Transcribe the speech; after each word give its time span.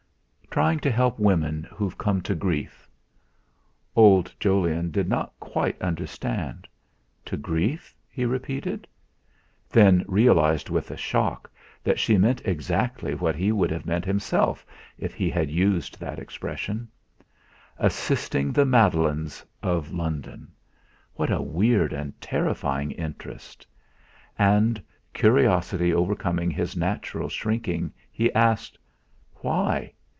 "Trying 0.51 0.79
to 0.81 0.91
help 0.91 1.17
women 1.17 1.63
who've 1.71 1.97
come 1.97 2.19
to 2.23 2.35
grief." 2.35 2.85
Old 3.95 4.35
Jolyon 4.37 4.91
did 4.91 5.07
not 5.07 5.31
quite 5.39 5.81
understand. 5.81 6.67
"To 7.23 7.37
grief?" 7.37 7.95
he 8.09 8.25
repeated; 8.25 8.85
then 9.69 10.03
realised 10.09 10.69
with 10.69 10.91
a 10.91 10.97
shock 10.97 11.49
that 11.85 11.99
she 11.99 12.17
meant 12.17 12.41
exactly 12.43 13.15
what 13.15 13.33
he 13.33 13.53
would 13.53 13.71
have 13.71 13.85
meant 13.85 14.03
himself 14.03 14.65
if 14.97 15.13
he 15.13 15.29
had 15.29 15.49
used 15.49 16.01
that 16.01 16.19
expression. 16.19 16.89
Assisting 17.77 18.51
the 18.51 18.65
Magdalenes 18.65 19.45
of 19.63 19.93
London! 19.93 20.51
What 21.13 21.31
a 21.31 21.41
weird 21.41 21.93
and 21.93 22.11
terrifying 22.19 22.91
interest! 22.91 23.65
And, 24.37 24.83
curiosity 25.13 25.93
overcoming 25.93 26.51
his 26.51 26.75
natural 26.75 27.29
shrinking, 27.29 27.93
he 28.11 28.33
asked: 28.35 28.77
"Why? 29.35 29.93